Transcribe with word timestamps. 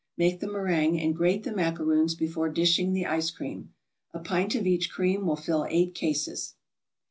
Make 0.17 0.39
the 0.39 0.47
meringue 0.51 0.99
and 0.99 1.15
grate 1.15 1.43
the 1.43 1.53
macaroons 1.55 2.15
before 2.15 2.49
dishing 2.49 2.91
the 2.91 3.05
ice 3.05 3.29
cream. 3.29 3.71
A 4.15 4.19
pint 4.19 4.55
of 4.55 4.65
each 4.65 4.89
cream 4.89 5.27
will 5.27 5.35
fill 5.35 5.67
eight 5.69 5.93
cases. 5.93 6.55